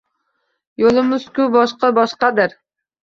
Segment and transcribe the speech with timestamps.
[0.85, 2.57] Yo‘limiz-ku boshqa boshqadir…